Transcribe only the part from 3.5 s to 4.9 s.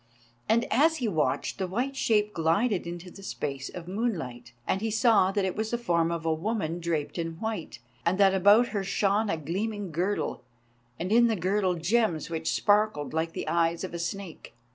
of moonlight, and he